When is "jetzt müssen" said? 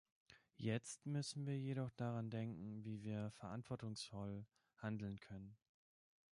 0.57-1.45